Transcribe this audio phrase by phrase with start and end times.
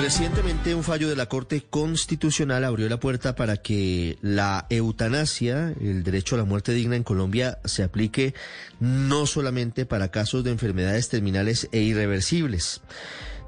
[0.00, 6.04] Recientemente un fallo de la Corte Constitucional abrió la puerta para que la eutanasia, el
[6.04, 8.32] derecho a la muerte digna en Colombia, se aplique
[8.78, 12.80] no solamente para casos de enfermedades terminales e irreversibles.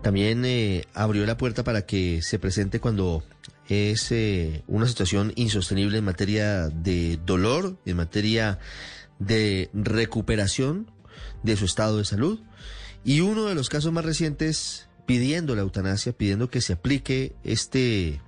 [0.02, 3.22] También eh, abrió la puerta para que se presente cuando
[3.68, 8.58] es eh, una situación insostenible en materia de dolor, en materia
[9.20, 10.90] de recuperación
[11.44, 12.40] de su estado de salud.
[13.04, 18.22] Y uno de los casos más recientes pidiendo la eutanasia, pidiendo que se aplique este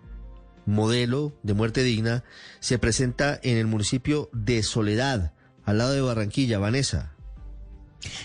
[0.66, 2.24] modelo de muerte digna,
[2.58, 7.11] se presenta en el municipio de Soledad, al lado de Barranquilla, Vanessa.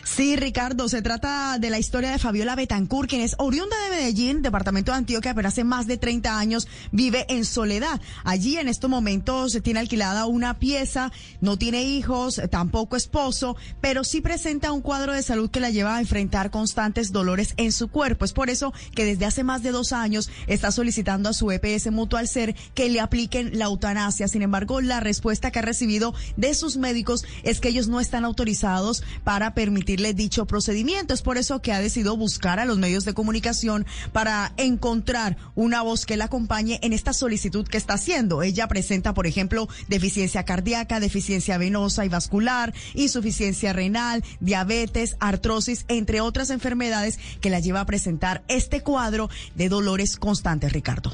[0.04, 4.42] Sí, Ricardo, se trata de la historia de Fabiola Betancourt, quien es oriunda de Medellín,
[4.42, 8.02] departamento de Antioquia, pero hace más de 30 años vive en Soledad.
[8.24, 11.12] Allí en estos momentos se tiene alquilada una pieza,
[11.42, 15.98] no tiene hijos, tampoco esposo, pero sí presenta un cuadro de salud que la lleva
[15.98, 18.26] a enfrentar constantes dolores en su cuerpo.
[18.26, 21.92] Es por eso que desde hace más de dos años está solicitando a su EPS
[21.92, 24.28] Mutual Ser que le apliquen la eutanasia.
[24.28, 28.26] Sin embargo, la respuesta que ha recibido de sus médicos es que ellos no están
[28.26, 31.14] autorizados para permitirle dicho procedimiento.
[31.14, 35.82] Es por eso que ha decidido buscar a los medios de comunicación para encontrar una
[35.82, 38.44] voz que la acompañe en esta solicitud que está haciendo.
[38.44, 46.22] Ella presenta, por ejemplo, deficiencia cardíaca, deficiencia venosa y vascular, insuficiencia renal, diabetes, artrosis, entre
[46.22, 51.12] otras enfermedades que la lleva a presentar este cuadro de dolores constantes, Ricardo.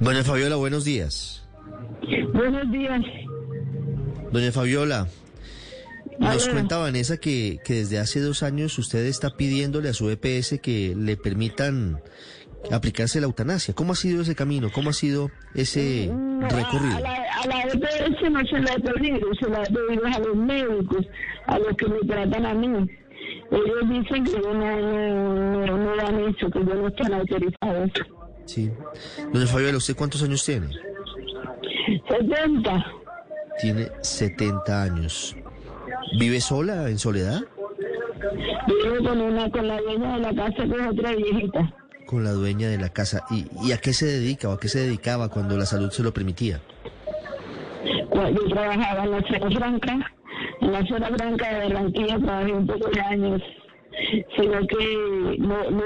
[0.00, 1.44] Doña Fabiola, buenos días.
[2.34, 3.02] Buenos días.
[4.32, 5.06] Doña Fabiola,
[6.18, 10.60] nos cuenta Vanessa que, que desde hace dos años usted está pidiéndole a su EPS
[10.60, 12.00] que le permitan
[12.70, 13.74] aplicarse la eutanasia.
[13.74, 14.70] ¿Cómo ha sido ese camino?
[14.72, 16.96] ¿Cómo ha sido ese No, recorrido?
[16.96, 20.18] A la, a la EPS no se la he pedido, se la he pedido a
[20.18, 21.06] los médicos,
[21.46, 22.66] a los que me tratan a mí.
[23.50, 27.90] Ellos dicen que yo no, no, no, no dan eso, que yo no están autorizados.
[28.44, 28.70] Sí.
[29.32, 30.68] Doña Fabiola, ¿usted cuántos años tiene?
[32.08, 32.86] 70.
[33.60, 35.36] Tiene 70 años.
[36.18, 37.40] ¿Vive sola, en soledad?
[38.66, 41.74] Vivo con una, con la dueña de la casa es otra viejita.
[42.06, 43.24] Con la dueña de la casa.
[43.30, 46.02] ¿Y, y a qué se dedica o a qué se dedicaba cuando la salud se
[46.02, 46.60] lo permitía?
[48.10, 50.12] Cuando Yo trabajaba en la zona franca,
[50.60, 53.42] en la zona franca de Barranquilla trabajé un poco de años,
[54.36, 55.82] sino que no, no,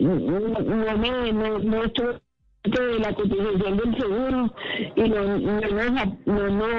[0.00, 2.18] no, no, me- no, no estuve
[2.64, 4.54] de la cotización del seguro
[4.96, 6.70] y no, no, no,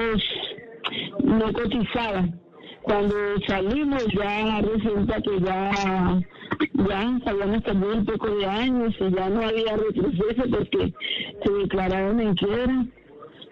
[1.30, 2.28] no cotizaba.
[2.82, 3.14] Cuando
[3.46, 6.20] salimos ya resulta que ya,
[6.88, 10.92] ya habíamos perdido un poco de años y ya no había retroceso porque
[11.44, 12.84] se declararon en quiebra.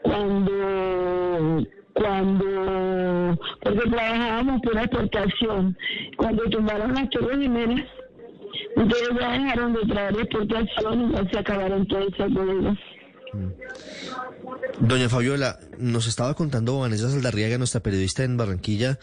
[0.02, 5.76] Cuando cuando porque trabajábamos por exportación.
[6.16, 7.86] Cuando tumbaron las torres Jiménez
[8.76, 12.78] entonces ya dejaron de traer exportación y ya se acabaron todas esas bodegas
[14.80, 18.98] Doña Fabiola, nos estaba contando Vanessa Saldarriaga, nuestra periodista en Barranquilla,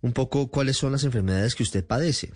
[0.00, 2.32] un poco cuáles son las enfermedades que usted padece.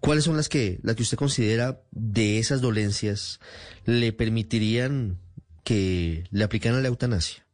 [0.00, 3.40] ¿Cuáles son las que, que usted considera de esas dolencias
[3.86, 5.18] le permitirían
[5.62, 7.44] que le aplicaran la eutanasia?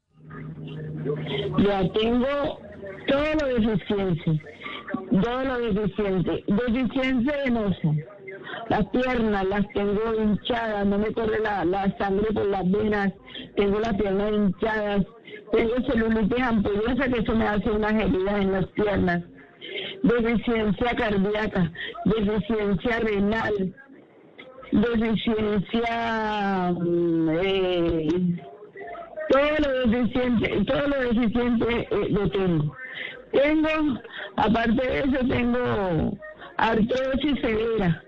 [1.58, 2.60] ya tengo
[3.06, 4.42] todo lo deficiente
[5.10, 7.88] todo lo deficiente deficiencia venosa
[8.70, 13.12] las piernas las tengo hinchadas no me corre la, la sangre por las venas
[13.56, 15.04] tengo las piernas hinchadas
[15.52, 19.22] tengo celulitis ampullosa que eso me hace unas heridas en las piernas
[20.02, 21.70] deficiencia cardíaca
[22.06, 23.74] deficiencia renal
[24.72, 28.08] deficiencia mm, eh,
[29.30, 32.76] todo lo deficiente, todo lo deficiente eh, lo tengo.
[33.32, 34.00] Tengo,
[34.36, 36.18] aparte de eso, tengo
[36.56, 38.02] artrosis severa,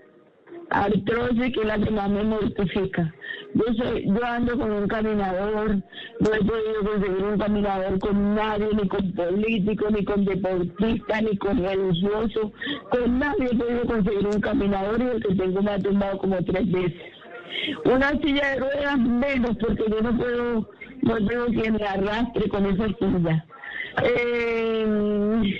[0.69, 3.13] artrosis que es la que más me mortifica.
[3.53, 8.67] Yo, soy, yo ando con un caminador, no he podido conseguir un caminador con nadie,
[8.73, 12.51] ni con político, ni con deportista, ni con religioso,
[12.89, 16.43] con nadie he podido conseguir un caminador y el que tengo me ha tumbado como
[16.43, 16.93] tres veces.
[17.85, 20.69] Una silla de ruedas menos porque yo no puedo,
[21.01, 23.45] no tengo quien me arrastre con esa silla.
[24.01, 25.59] Eh,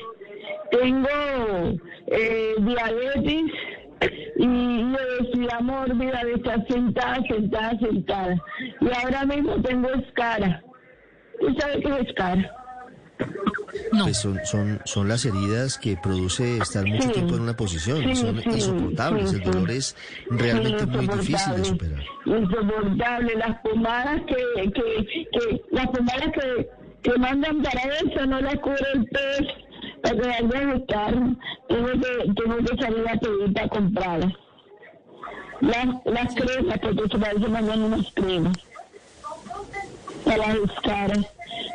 [0.72, 1.78] tengo
[2.08, 3.52] eh, diabetes,
[4.38, 8.36] ya mórbida de estar sentada, sentada, sentada.
[8.82, 10.62] Y ahora mismo tengo escara.
[11.40, 12.52] ¿Tú sabes qué es escara?
[13.92, 14.04] No.
[14.06, 17.14] Pues son, son, son las heridas que produce estar mucho Sí.
[17.14, 18.00] tiempo en una posición.
[18.04, 19.30] Sí, son sí, insoportables.
[19.30, 19.52] sí, El sí.
[19.52, 19.96] dolor es
[20.30, 22.04] realmente Sí, muy difícil de superar.
[22.26, 23.36] Insoportable.
[23.36, 26.70] Las pomadas que, que, que, las pomadas que,
[27.04, 29.48] que mandan para eso no las cubre el pez
[30.04, 31.14] para a estar.
[31.70, 34.34] Tengo que, tengo que salir a pedir para comprarlas.
[35.62, 38.58] Las, las cremas, porque se parece mandan unas cremas
[40.26, 41.26] para las caras.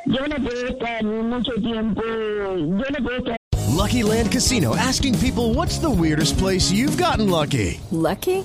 [0.06, 3.38] Yo no puedo estar mucho tiempo, yo no puedo estar
[3.78, 7.80] Lucky Land Casino asking people what's the weirdest place you've gotten lucky?
[7.90, 8.44] Lucky?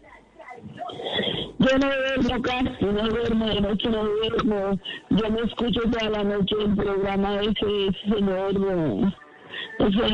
[1.71, 4.79] Yo no duermo casi, no duermo de noche, no duermo.
[5.09, 9.13] Yo me escucho toda la noche el programa de ese, señor, eh,
[9.79, 10.05] ese,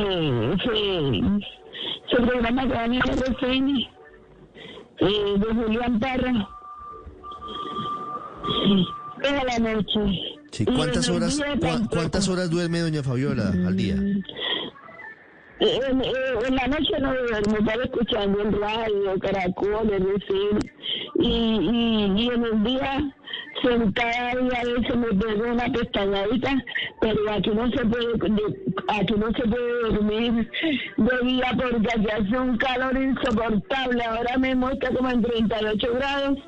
[0.54, 1.18] ese,
[2.06, 3.76] ese programa que dan en RCN,
[5.00, 6.48] eh, de Julián Parra.
[9.20, 10.00] Toda la noche.
[10.52, 11.88] Sí, ¿Cuántas horas, cua-.
[11.90, 13.96] ¿Cuántas horas duerme doña Fabiola al día?
[15.60, 20.72] En, en la noche no duermo, estaba escuchando el radio, Caracol, el decir,
[21.16, 23.14] y, y, y en el día
[23.62, 26.54] sentada y a veces me pego una pestañadita,
[27.00, 28.56] pero aquí no se puede, de-
[28.88, 30.50] aquí no se puede dormir
[30.96, 36.38] de día porque aquí hace un calor insoportable, ahora mismo está como en 38 grados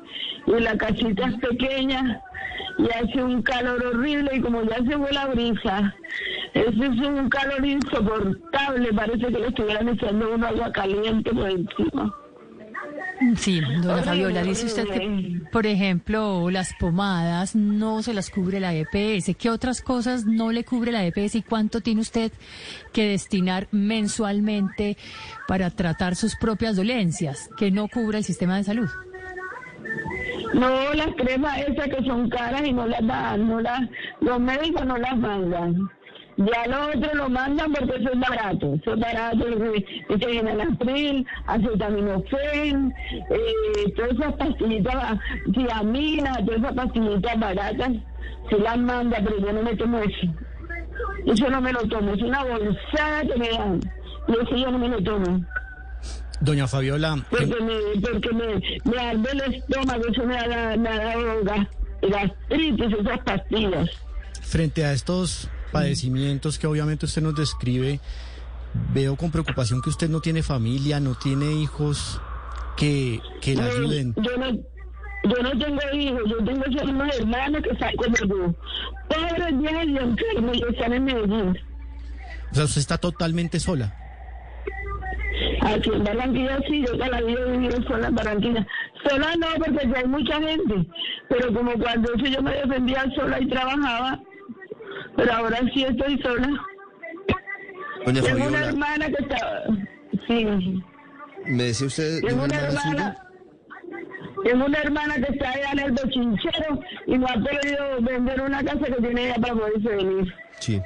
[0.47, 2.21] y la casita es pequeña
[2.77, 5.93] y hace un calor horrible y como ya se fue la brisa,
[6.53, 12.13] ese es un calor insoportable, parece que le estuvieran echando un agua caliente por encima.
[13.35, 18.73] Sí, doña Fabiola, dice usted que, por ejemplo, las pomadas no se las cubre la
[18.73, 19.35] EPS.
[19.37, 22.31] ¿Qué otras cosas no le cubre la EPS y cuánto tiene usted
[22.91, 24.97] que destinar mensualmente
[25.47, 28.89] para tratar sus propias dolencias que no cubre el sistema de salud?
[30.53, 33.81] No, las cremas esas que son caras y no las dan, no las,
[34.19, 35.89] los médicos no las mandan.
[36.37, 39.45] Ya los otros lo mandan porque eso es barato, eso es barato,
[40.09, 42.93] este enalapril, acetaminofén,
[43.29, 45.19] eh, todas esas pastillitas,
[45.53, 47.89] tiamina, todas esas pastillitas baratas,
[48.49, 50.27] se las manda, pero yo no me tomo eso.
[51.25, 53.79] Eso no me lo tomo, es una bolsada que me dan,
[54.27, 55.45] y eso yo no me lo tomo.
[56.39, 61.13] Doña Fabiola, Porque me, porque me, me arde el estómago, eso me da, me da
[61.43, 61.67] gas-
[62.01, 63.89] gastritis, esas pastillas.
[64.41, 67.99] frente a estos padecimientos que obviamente usted nos describe,
[68.93, 72.21] veo con preocupación que usted no tiene familia, no tiene hijos
[72.77, 74.13] que, que No, ayuden.
[74.17, 78.55] Yo no, yo no tengo hijos, yo tengo solo unos hermanos que están como yo.
[79.09, 81.59] Pobres viejos y enfermos están en Medellín.
[82.51, 83.95] O sea, usted está totalmente sola.
[85.61, 88.67] Aquí en Barranquilla sí, yo toda la vida he vivido sola en Barranquilla.
[89.07, 90.87] Sola no, porque ya hay mucha gente.
[91.29, 94.19] Pero como cuando eso yo me defendía sola y trabajaba,
[95.15, 96.49] pero ahora sí estoy sola.
[98.05, 99.63] Doña Tengo una hermana que está...
[100.27, 100.83] Sí.
[101.45, 103.17] ¿me decía usted Tengo una hermana hermana,
[104.43, 108.63] tengo una hermana que está allá en el bochinchero y no ha podido vender una
[108.63, 110.33] casa que tiene ella para poderse venir.
[110.59, 110.81] Sí.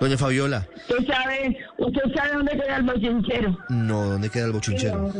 [0.00, 3.58] Doña Fabiola, ¿Usted sabe, usted sabe dónde queda el bochinchero?
[3.68, 5.12] no, ¿dónde queda el bochinchero?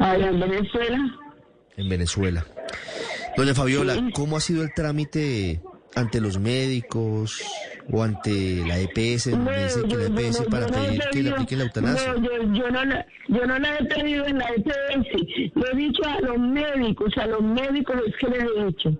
[0.00, 0.98] Allá en Venezuela.
[1.76, 2.44] En Venezuela.
[3.36, 5.60] Doña Fabiola, ¿cómo ha sido el trámite
[5.96, 7.42] ante los médicos
[7.92, 9.30] o ante la EPS?
[9.32, 12.14] donde dice que la EPS para no pedir que le apliquen la eutanasia.
[12.14, 15.52] No, yo, yo no, la- yo no la he pedido en la EPS.
[15.54, 18.90] Le he dicho a los médicos, a los médicos es que les he dicho.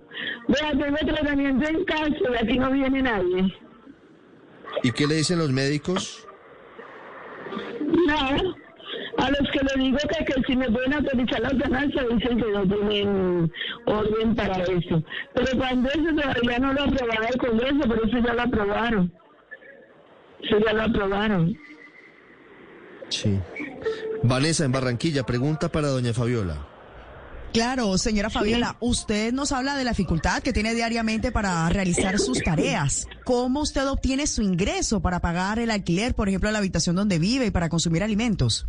[0.49, 3.55] Vea, tengo tratamiento en casa y aquí no viene nadie.
[4.83, 6.27] ¿Y qué le dicen los médicos?
[8.07, 8.37] Nada.
[9.21, 12.51] A los que le digo que, que si me pueden autorizar la eutanasia dicen que
[12.51, 13.51] no tienen
[13.85, 15.03] orden para eso.
[15.35, 19.13] Pero cuando eso todavía no lo aprobaba el Congreso, pero eso ya lo aprobaron.
[20.41, 21.55] Eso ya lo aprobaron.
[23.09, 23.39] Sí.
[24.23, 26.57] Vanessa, en Barranquilla, pregunta para doña Fabiola.
[27.53, 32.41] Claro, señora Fabiola, usted nos habla de la dificultad que tiene diariamente para realizar sus
[32.41, 33.07] tareas.
[33.23, 37.47] ¿Cómo usted obtiene su ingreso para pagar el alquiler, por ejemplo, la habitación donde vive
[37.47, 38.67] y para consumir alimentos?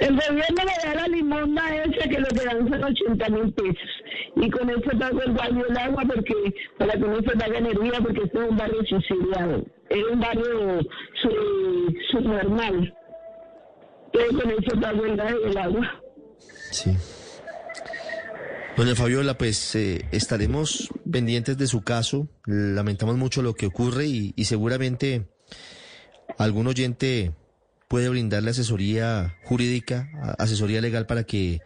[0.00, 3.90] El gobierno me da la limonda esa que lo que dan son 80 mil pesos.
[4.36, 6.34] Y con eso pago el baño el agua porque
[6.78, 9.64] para que no se pague energía porque este es un barrio subsidiado.
[9.90, 10.80] Es un barrio
[11.22, 12.94] su- subnormal.
[14.14, 16.02] Entonces con eso pago el el agua.
[16.70, 16.92] Sí.
[18.76, 22.28] Doña Fabiola, pues eh, estaremos pendientes de su caso.
[22.46, 25.28] Lamentamos mucho lo que ocurre y, y seguramente
[26.38, 27.32] algún oyente
[27.92, 30.08] puede brindarle asesoría jurídica,
[30.38, 31.60] asesoría legal para que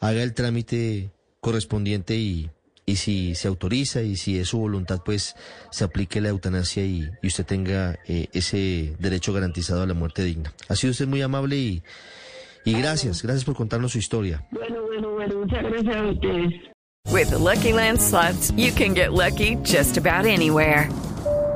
[0.00, 2.50] haga el trámite correspondiente y,
[2.84, 5.34] y si se autoriza y si es su voluntad, pues
[5.70, 10.24] se aplique la eutanasia y, y usted tenga eh, ese derecho garantizado a la muerte
[10.24, 10.52] digna.
[10.68, 11.82] Ha sido usted muy amable y,
[12.66, 14.46] y gracias, gracias por contarnos su historia.
[14.50, 16.52] Bueno, bueno, bueno, muchas gracias a ustedes.
[17.10, 20.90] With the Lucky Land slots, you can get lucky just about anywhere.